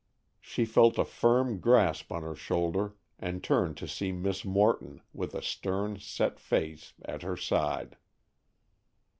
[0.39, 5.35] She felt a firm grasp on her shoulder, and turned to see Miss Morton, with
[5.35, 7.97] a stern, set face, at her side.